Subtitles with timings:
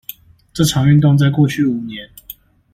[0.53, 2.09] 這場運動在過去五年